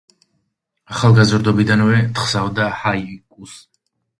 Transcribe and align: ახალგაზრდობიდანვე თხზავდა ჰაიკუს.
ახალგაზრდობიდანვე 0.95 1.99
თხზავდა 2.17 2.69
ჰაიკუს. 2.81 3.55